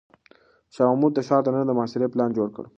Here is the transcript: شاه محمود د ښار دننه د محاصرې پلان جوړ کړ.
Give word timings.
شاه 0.73 0.89
محمود 0.91 1.13
د 1.15 1.19
ښار 1.27 1.41
دننه 1.43 1.63
د 1.67 1.71
محاصرې 1.77 2.07
پلان 2.13 2.29
جوړ 2.37 2.47
کړ. 2.55 2.65